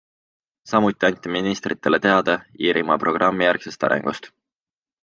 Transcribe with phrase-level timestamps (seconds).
[0.69, 4.33] Samuti anti ministritele teada Iirimaa programmijärgsest arengust.